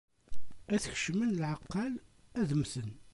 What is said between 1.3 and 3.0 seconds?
Lɛeqqal ad mmten.